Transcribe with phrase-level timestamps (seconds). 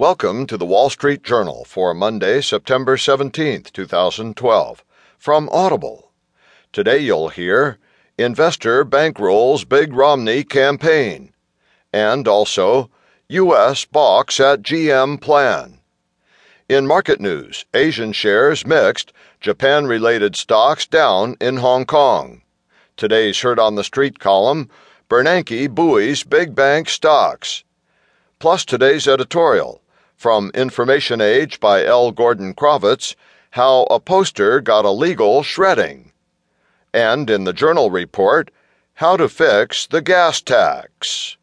[0.00, 4.82] Welcome to the Wall Street Journal for Monday, September 17th, 2012,
[5.18, 6.10] from Audible.
[6.72, 7.76] Today you'll hear
[8.16, 11.34] Investor bankrolls Big Romney campaign,
[11.92, 12.88] and also
[13.28, 13.84] U.S.
[13.84, 15.80] Box at GM plan.
[16.66, 22.40] In market news, Asian shares mixed, Japan related stocks down in Hong Kong.
[22.96, 24.70] Today's Heard on the Street column
[25.10, 27.64] Bernanke buoys big bank stocks.
[28.38, 29.82] Plus today's editorial
[30.20, 32.12] from Information Age by L.
[32.12, 33.14] Gordon Crovitz
[33.52, 36.12] How a Poster Got a Legal Shredding.
[36.92, 38.50] And in the Journal Report,
[38.92, 41.38] How to Fix the Gas Tax.